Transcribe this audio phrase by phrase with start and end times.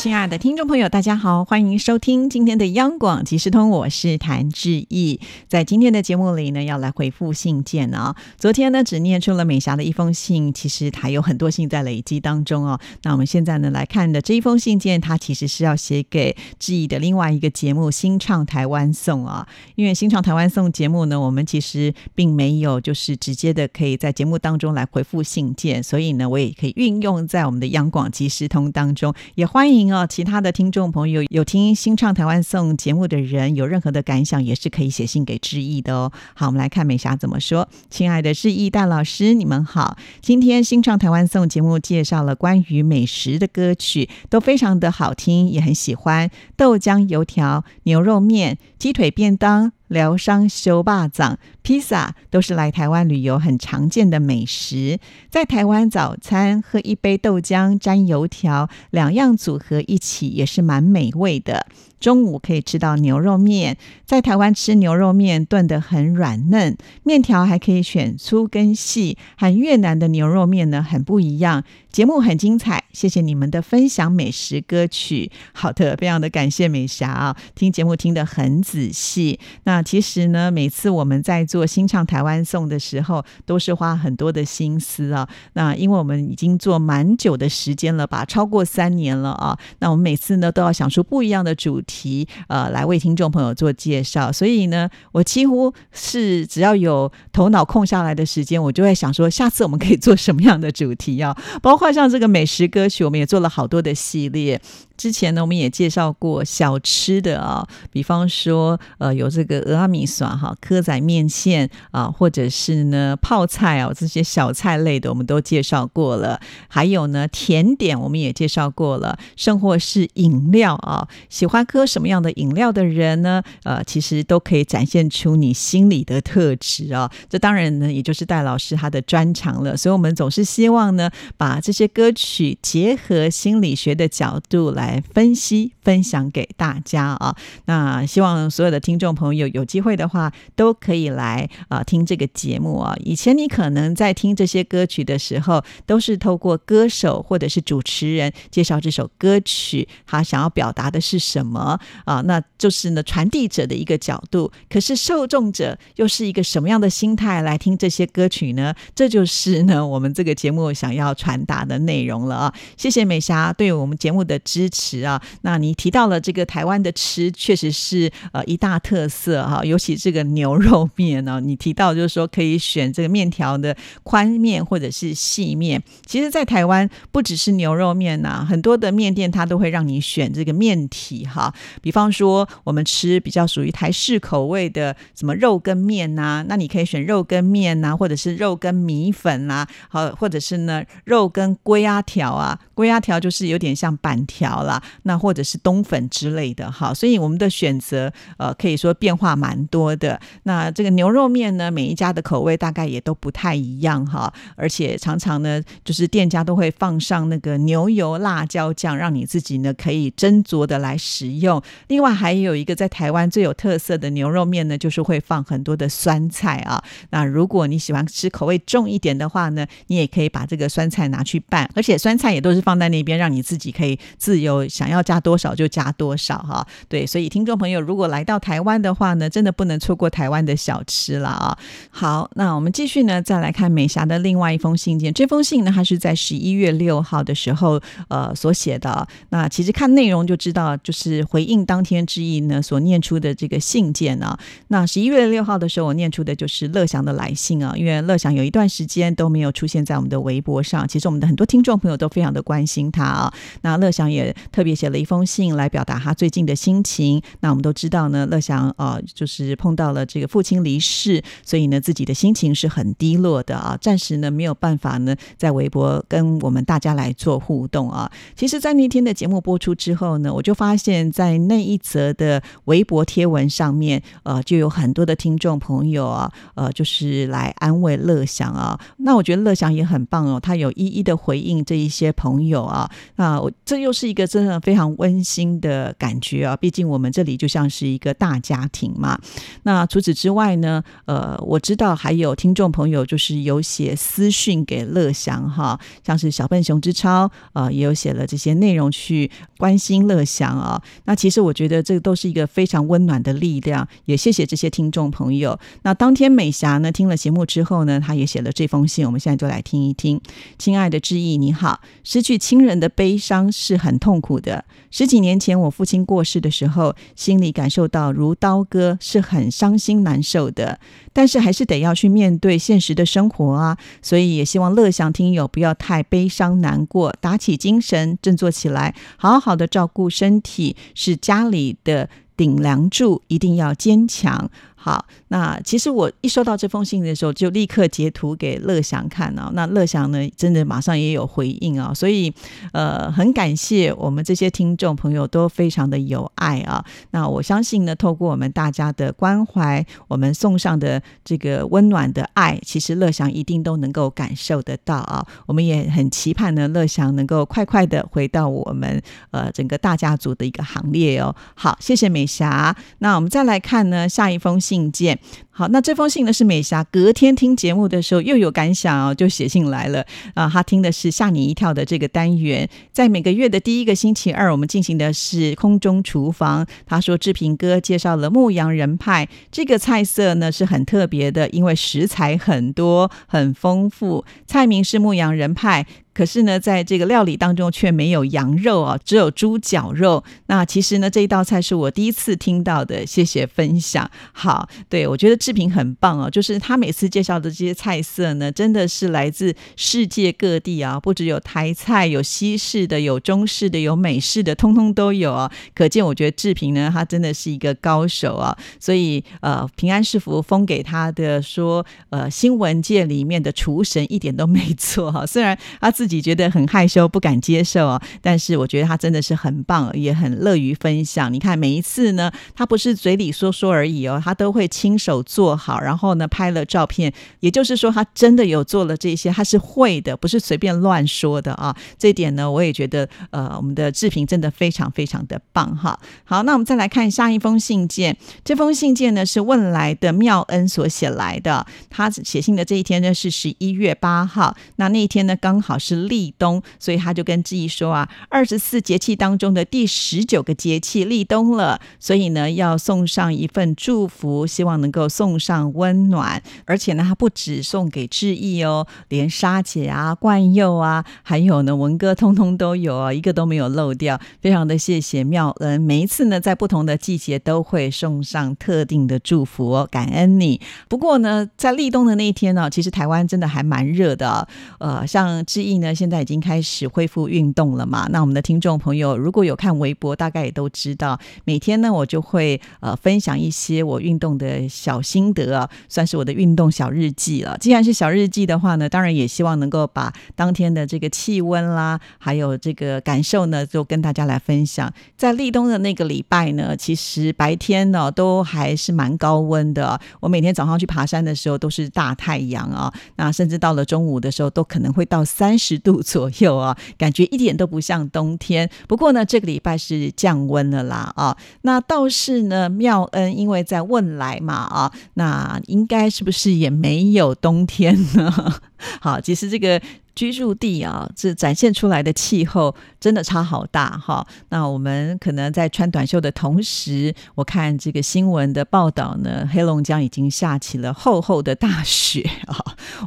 [0.00, 5.20] 亲爱的听众朋友，大家好，欢迎收听今天的央广即时通，我是谭志毅。
[5.46, 8.16] 在今天的节目里呢，要来回复信件啊。
[8.38, 12.80] 昨天呢，只念出了美霞的一封信，其实还有很多信在累积当中哦。
[13.02, 19.46] 那我们现在呢来看的这一封信件，它其实是要写给志毅的另外一个节目《新唱台湾颂》啊。
[19.74, 29.89] 因为《新唱台湾颂》节目呢，我们其实并没有就是直接的可以在节目当中来回复信件，所以呢，我也可以运用在我们的央广即时通当中，也欢迎。
[29.92, 36.12] 哦，其他的听众朋友有听新唱台湾颂节目的人，有任何的感想，也是可以写信给志毅的哦。
[36.34, 37.68] 好，我们来看美霞怎么说。
[37.90, 39.96] 亲爱的志毅大老师，你们好。
[40.20, 46.30] 今天新唱台湾颂节目介绍了关于美食的歌曲，都非常的好听，也很喜欢。
[46.56, 49.72] 豆浆油条、牛肉面、鸡腿便当。
[49.90, 55.00] 疗伤修霸掌、披萨都是来台湾旅游很常见的美食。
[55.28, 61.66] 在台湾早餐喝一杯豆浆沾油条，两样组合一起也是蛮美味的。
[61.98, 71.64] 中午可以吃到牛肉面，在台湾吃牛肉面炖得很软嫩，面条还可以选粗跟细，和越南的牛肉面呢很不一样。
[71.90, 75.30] 节目很精彩，谢谢你们的分享美食歌曲。
[75.52, 79.38] 好的，非常的感谢美霞啊，听节目听得很仔细。
[79.64, 85.28] 那其实呢，每次我们在做新唱台湾颂的时候，都是花很多的心思啊。
[85.54, 89.58] 那因为我们已经做蛮久的时间了吧，超过三年了啊。
[89.78, 94.32] 那我们每次呢都要想出不一样的主题，呃，来为听众朋友做介绍。
[94.32, 101.36] 所以呢，我几乎是只要有头脑空下来的时间，我就会想说，下次我们可以做什么样的主题啊？
[101.62, 104.58] 包括像这个美食歌歌曲，我们也做了好多的系列。
[104.96, 116.38] 之前呢，我们也介绍过小吃的啊，比方说，呃，有这个俄阿米耍哈、蚵仔面线啊，或者是呢泡菜啊，这些小菜类的，我们都介绍过了。
[116.68, 123.42] 还有呢，甜点我们也介绍过了，甚或是饮料啊，喜欢喝什么样的饮料的人呢？
[123.64, 127.10] 呃，其实都可以展现出你心里的特质啊。
[127.30, 129.74] 这当然呢，也就是戴老师他的专长了。
[129.74, 135.02] 所以，我们总是希望呢，把这些歌曲结合心理学的角度来。
[135.12, 137.34] 分析分享给大家啊！
[137.64, 142.94] 那希望所有的听众朋友有机会的话，都可以来啊听这个节目啊。
[143.04, 152.20] 以前你可能在听这些歌曲的时候，都是透过歌手或者是主持人介绍这首歌曲，他想要表达的是什么啊？
[152.26, 154.52] 那就是呢传递者的一个角度。
[154.68, 158.74] 可是受众者又是一个什么样的心态来听这些歌曲呢？
[158.94, 162.54] 这就是呢我们这个节目想要传达的内容了啊！
[162.76, 165.02] 谢谢美霞对我们节目的支持。
[165.02, 175.82] 啊，那你提到了这个台湾的吃，确实是呃一大特色哈，尤其这个牛肉面呢，你提到就是说可以选这个面条的宽面或者是细面。
[176.04, 181.54] 其实，在台湾不只是牛肉面呐，很多的面店它都会让你选这个面体哈。
[181.80, 194.82] 比方说，我们吃比较属于台式口味的什么肉羹面呐，那你可以选肉羹面呐，或者是肉羹米粉啦，好，或者是呢肉羹龟啊条啊，龟鸭条就是有点像板条了。
[195.02, 200.20] 那或者是冬粉之类的哈，所以我们的选择呃可以说变化蛮多的。
[200.44, 211.62] 那这个牛肉面呢，每一家的口味大概也都不太一样哈，而且常常呢，就是店家都会放上那个牛油辣椒酱，让你自己呢可以斟酌的来食用。
[211.88, 216.82] 另外还有一个在台湾最有特色的牛肉面呢，就是会放很多的酸菜啊。
[217.10, 224.66] 那如果你喜欢吃口味重一点的话呢，你也可以把这个酸菜拿去拌，而且酸菜也都是放在那边，让你自己可以自由。
[224.68, 231.58] 想要加多少就加多少哈，对，所以听众朋友如果来到台湾的话呢，真的不能错过台湾的小吃了啊。
[231.90, 235.12] 好，那我们继续呢，再来看美霞的另外一封信件。
[235.12, 239.06] 这封信呢，它是在十一月六号的时候呃所写的。
[239.30, 244.38] 那其实看内容就知道，就是回应当天之意呢所念出的这个信件啊。
[244.68, 253.32] 那十一月六号的时候，我念出的就是乐祥的来信啊，因为乐祥有一段时间都没有出现在我们的微博上，其实我们的很多听众朋友都非常的关心他啊。
[253.60, 254.34] 那乐祥也。
[254.50, 255.50] 特别写了一封信。
[255.56, 257.20] 来表达他最近的心情。
[257.40, 268.10] 那我们都知道呢，乐祥啊，就是碰到了这个父亲离世，所以呢，自己的心情是很低落的啊，暂时呢没有办法呢，在微博跟我们大家来做互动啊。
[268.36, 278.78] 其实，在那天的节目播出之后呢，我就发现，在那一则的微博贴文上面，呃，就有很多的听众朋友啊，呃，就是来安慰乐祥啊。
[278.98, 282.90] 那我觉得乐祥也很棒哦，他有一一的回应这一些朋友啊。
[283.16, 286.54] 那我这又是一个真的非常温馨的感觉啊！
[286.54, 289.18] 毕竟我们这里就像是一个大家庭嘛。
[289.62, 300.82] 那除此之外呢，呃，我知道还有听众朋友就是有写私讯给乐祥哈，像是小笨熊之超呃，也有写了这些内容去关心乐祥啊。
[301.04, 305.58] 那其实我觉得这都是一个非常温暖的力量，也谢谢这些听众朋友。
[305.82, 310.20] 那当天美霞呢听了节目之后呢，她也写了这封信，我们现在就来听一听。
[310.58, 314.64] 亲爱的志毅，你好，失去亲人的悲伤是很痛苦的。
[314.90, 320.80] 十几年前我父亲过世的时候，心里感受到如刀割，是很伤心难受的。
[321.12, 334.50] 但是还是得要去面对现实的生活啊，所以也希望乐享听友不要太悲伤难过，打起精神，振作起来，好好的照顾身体，是家里的顶梁柱，一定要坚强。
[334.82, 339.50] 好，那其实我一收到这封信的时候，就立刻截图给乐祥看啊。
[339.52, 341.92] 那乐祥呢，真的马上也有回应啊。
[341.92, 342.32] 所以，
[342.72, 346.82] 呃，很感谢我们这些听众朋友都非常的有爱啊。
[347.10, 355.22] 那我相信呢，透过我们大家的关怀，我们送上的这个温暖的爱，其实乐祥一定都能够感受得到啊。
[355.44, 358.98] 我们也很期盼呢，乐祥能够快快的回到我们
[359.30, 361.36] 呃整个大家族的一个行列哦。
[361.54, 362.74] 好，谢谢美霞。
[363.00, 364.69] 那我们再来看呢，下一封信。
[364.70, 365.18] 信件
[365.50, 370.48] 好，那这封信呢是美霞隔天听节目的时候又有感想哦，就写信来了啊。
[370.48, 376.64] 她听的是吓你一跳的这个单元，在每个月的第一个星期二，我们进行的是空中厨房。
[376.86, 385.84] 他说志平哥介绍了牧羊人派这个菜色呢是很特别的，因为食材很多很丰富，菜名是牧羊人派。
[386.20, 390.22] 可是呢，在这个料理当中却没有羊肉啊，只有猪脚肉。
[390.48, 393.06] 那其实呢，这一道菜是我第一次听到的。
[393.06, 394.10] 谢谢分享。
[394.32, 405.50] 好，对我觉得志平很棒哦，就是他每次介绍的这些菜色呢，真的是来自世界各地啊，不只有台菜，有西式的，有中式的，有美式的，通通都有啊。
[405.74, 408.54] 可见我觉得志平呢，他真的是一个高手啊。
[408.78, 415.24] 所以呃，平安是福封给他的说，呃，新闻界里面的厨神一点都没错哈。
[415.24, 415.88] 虽然他。
[416.00, 418.02] 自己自己觉得很害羞，不敢接受哦。
[418.20, 421.32] 但是我觉得他真的是很棒，也很乐于分享。
[421.32, 427.12] 你看每一次呢，他不是嘴里说说而已哦，他都会亲手做好，然后呢拍了照片。
[427.38, 431.76] 也就是说，他真的有做了这些，他是会的，不是随便乱说的啊。
[431.96, 435.96] 这点呢，我也觉得呃，我们的志平真的非常非常的棒哈。
[436.24, 438.16] 好，那我们再来看下一封信件。
[438.44, 441.64] 这封信件呢是问来的妙恩所写来的。
[441.88, 445.89] 他写信的这一天呢是十一月八号，那那一天呢刚好是。
[445.90, 456.40] 是立冬，所以他就跟志毅说啊，二十四节气当中的第十九个节气立冬了，所以呢要送上一份祝福，希望能够送上温暖。
[456.64, 464.20] 而且呢，他不止送给志毅哦，连沙姐啊、冠佑啊，还有呢文哥，通通都有哦，一个都没有漏掉。
[464.40, 470.60] 非常的谢谢妙恩，每一次呢在不同的季节都会送上特定的祝福哦，感恩你。
[470.88, 474.46] 不过呢，在立冬的那一天呢，其实台湾真的还蛮热的，
[474.78, 475.79] 呃，像志毅。
[475.80, 478.06] 呢，现在已经开始恢复运动了嘛？
[478.10, 487.56] 那我们的听众朋友如果有看微博，大概也都知道，每天呢我就会呃分享一些我运动的小心得啊，算是我的运动小日记了。
[487.58, 494.92] 既然是小日记的话呢，当然也希望能够把当天的这个气温啦，还有这个感受呢，就跟大家来分享。
[495.16, 499.98] 在立冬的那个礼拜呢，其实白天呢都还是蛮高温的。
[500.20, 505.69] 我每天早上去爬山的时候都是大太阳啊，那甚至到了中午的时候都可能会到三十。
[505.70, 508.68] 十度左右啊，感觉一点都不像冬天。
[508.88, 511.36] 不过呢，这个礼拜是降温了啦啊。
[511.62, 518.54] 那倒是呢，妙恩因为在问来嘛啊，那应该是不是也没有冬天呢？
[519.00, 519.80] 好，其实这个。
[520.12, 524.26] 居住地啊，这展现出来的气候真的差好大哈。
[524.50, 532.58] 那我们可能在穿短袖的同时，我看这个新闻的报道呢，黑龙江已经下起了厚厚的大雪啊，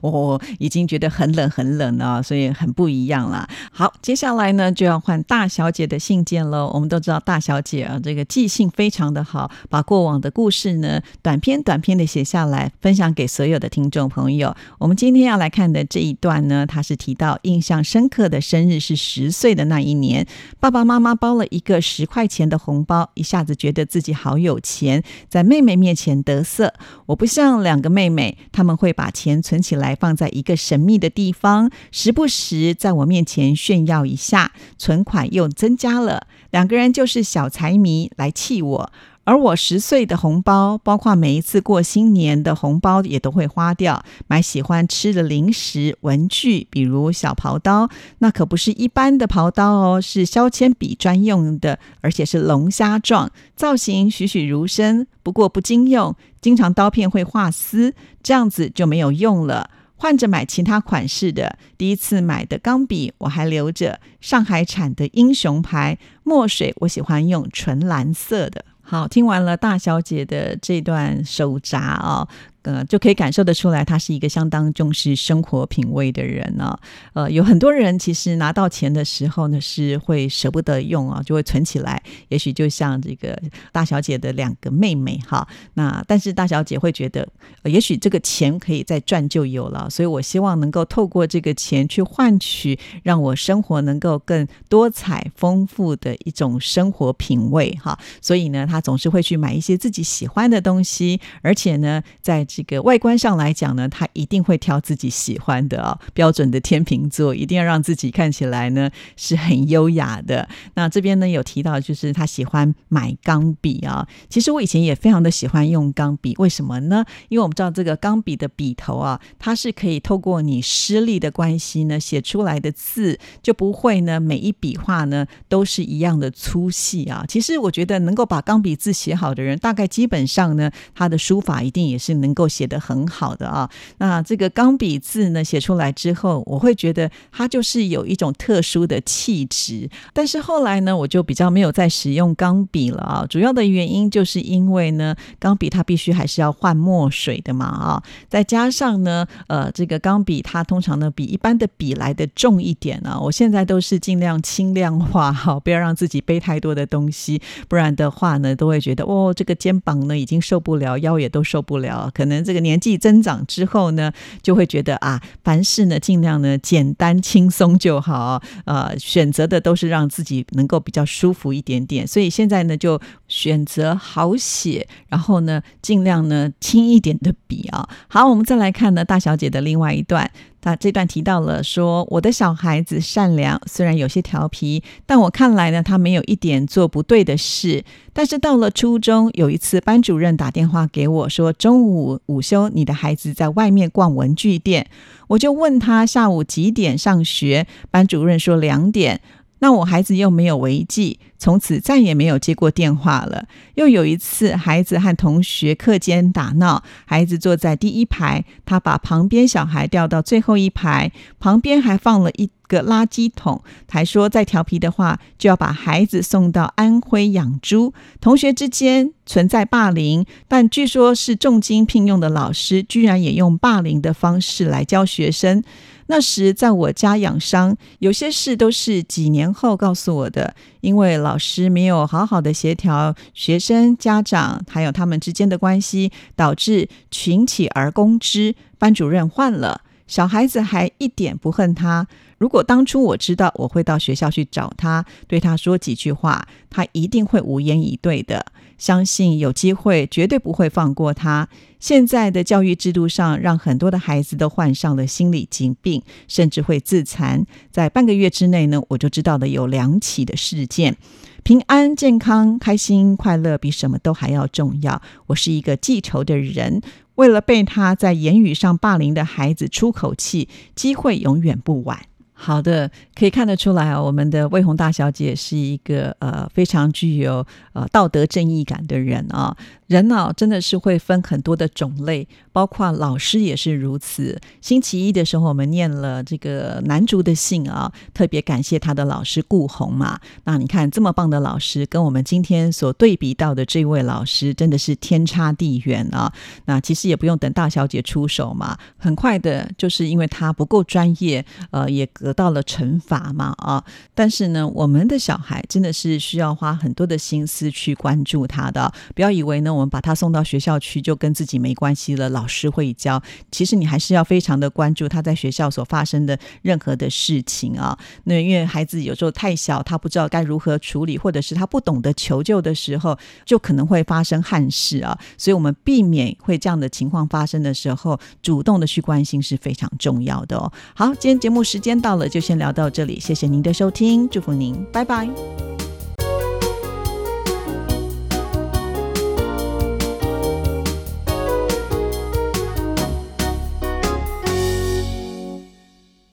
[0.01, 3.47] 我已经觉得很冷很冷了，所以很不一样了。
[3.71, 6.71] 好，接下来呢就要换大小姐的信件喽。
[6.73, 14.55] 我们都知道大小姐啊，这个记性非常的好，把过往的故事呢短篇短篇的写下来，分享给所有的听众朋友。
[14.79, 15.62] 我们今天要来看。
[15.63, 20.27] 看的这一段呢，他是提到印象深刻的生日是十岁的那一年，
[20.59, 26.73] 爸爸妈妈包了一个十块钱的红包，一下子觉得自己好有钱，在妹妹面前得瑟。
[27.05, 36.27] 我不像两个妹妹，他们会把钱存起来放在一个神秘的地方，时不时在我面前炫耀一下，存款又增加了。
[36.51, 38.91] 两个人就是小财迷来气我。
[39.25, 47.89] 而我十岁的红包，包括每一次过新年的红包，也都会花掉，买喜欢吃的零食、文具，比如小刨刀，
[48.19, 55.07] 那可不是一般的刨刀哦，是削铅笔专用的，而且是龙虾状，造型栩栩如生。
[55.23, 59.69] 不过不经用，经常刀片会划丝，这样子就没有用了。
[59.95, 68.65] 换着买其他款式的，第一次买的钢笔我还留着，上海产的英雄牌墨水，我喜欢用纯蓝色的。
[68.93, 72.27] 好，听完了大小姐的这段手札啊。
[72.63, 76.77] 呃，就可以感受得出来，他是一个相当重视生活品味的人呢。
[77.13, 82.01] 呃，有很多人其实拿到钱的时候呢，是会舍不得用啊，就会存起来。
[82.29, 83.37] 也许就像这个
[83.71, 87.27] 大小姐的两个妹妹哈，那但是大小姐会觉得，
[87.63, 97.99] 也许这个钱可以再赚就有了，所以我希望能够透过这个钱去换取，让我生活能够更多彩丰富的一种生活品味哈。
[98.21, 110.47] 所以呢，她总是会去买一些自己喜欢的东西，而且呢，在这个外观上来讲呢，他一定会挑自己喜欢的啊，标准的天秤座，一定要让自己看起来呢是很优雅的。
[110.75, 114.07] 那这边呢有提到，就是他喜欢买钢笔啊。
[114.29, 117.03] 其实我以前也非常的喜欢用钢笔，为什么呢？
[117.29, 127.25] 因为我们知道这个钢笔的笔头啊，它是可以透过你施力的关系呢，写出来的字就不会呢每一笔画呢都是一样的粗细啊。
[127.27, 132.42] 其实我觉得能够把钢笔字写好的人，大概基本上呢，他的书法一定也是能够。
[132.47, 139.89] 写的很好的啊，那这个钢笔字呢写出来之后，我会觉得它就是有一种特殊的气质。
[140.13, 143.25] 但是后来呢，我就比较没有再使用钢笔了啊。
[143.29, 153.19] 主要的原因就是因为呢，钢笔它必须还是要换墨水的嘛啊，再加上呢，呃，这个钢笔它通常呢比一般的笔来的重一点啊。
[153.19, 162.32] 我现在都是尽量轻量化哈，不要让自己背太多的东西，不然的话呢，都会觉得哦，这个肩膀呢已经受不了，腰也都受不了，可能。
[162.41, 164.11] 这个年纪增长之后呢，
[164.41, 172.07] 就会觉得啊，凡事呢尽量呢简单轻松就好，呃，选择的都是让自己能够比较舒服一点点。
[172.07, 177.89] 所以现在呢，就选择好写，然后呢尽量呢轻一点的笔啊。
[178.07, 180.31] 好，我们再来看呢大小姐的另外一段。
[180.63, 187.83] 那这段提到了说，我的小孩子善良，虽然有些调皮，但我看来呢，他没有一点做不对的事。
[188.13, 194.87] 但是到了初中，有一次班主任打电话给我说，中午午休，你的孩子在外面逛文具店。
[195.27, 199.21] 我就问他下午几点上学，班主任说两点。
[199.63, 203.45] 那我孩子又没有违纪，从此再也没有接过电话了。
[203.75, 217.93] 又有一次，孩子和同学课间打闹，孩子坐在第一排，他把旁边小孩调到最后一排，旁边还放了一个垃圾桶，还说再调皮的话就要把孩子送到安徽养猪。
[218.19, 225.63] 同学之间存在霸凌，但据说是重金聘用的老师，居然也用霸凌的方式来教学生。
[226.07, 238.55] 那时在我家养伤，有些事都是几年后告诉我的，因为老师没有好好的协调学生、家长还有他们之间的关系，导致群起而攻之。
[238.77, 239.81] 班主任换了，
[240.13, 242.07] 小孩子还一点不恨他。
[242.37, 248.45] 如果当初我知道我会到学校去找他，对他说几句话，他一定会无言以对的。
[248.77, 251.49] 相信有机会绝对不会放过他。
[251.79, 257.43] 现在的教育制度上，让很多的孩子都患上了心理疾病，甚至会自残。
[257.71, 260.95] 在半个月之内呢，我就知道了有两起的事件。
[261.41, 265.01] 平安、健康、开心、快乐比什么都还要重要。
[265.27, 266.81] 我是一个记仇的人，
[267.15, 272.07] 为了被他在言语上霸凌的孩子出口气，机会永远不晚。
[272.33, 279.55] 好的，可以看得出来啊，我们的魏红大小姐是一个呃非常具有呃道德正义感的人啊。
[279.87, 284.41] 人脑真的是会分很多的种类，包括老师也是如此。
[284.59, 290.19] 星期一的时候，我们念了这个男主的信啊，特别感谢他的老师顾红嘛。
[290.45, 296.33] 那你看这么棒的老师，跟我们今天所对比到的这位老师，真的是天差地远啊。
[296.65, 303.83] 那其实也不用等大小姐出手嘛，很快的，就是因为他不够专业，呃，也隔到了惩罚嘛啊。
[304.15, 313.21] 但是呢，我们的小孩真的是需要花很多的心思去关注他的，不要以为呢，我们把他送到学校去就跟自己没关系了，老师会教。
[313.51, 317.97] 其实你还是要非常的关注他在学校所发生的任何的事情啊。
[318.25, 325.17] 那因为孩子有时候太小，他不知道该如何处理，或者是他不懂得求救的时候，就可能会发生憾事啊。
[325.37, 330.71] 所以我们避免会这样的情况发生的时候，主动的去关心是非常重要的哦。
[330.95, 335.27] 好，今天节目时间到好了，就先聊到这里，谢谢您的收听，祝福您，拜拜。